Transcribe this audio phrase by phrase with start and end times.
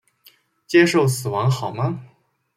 [0.65, 2.03] 接受死亡好吗？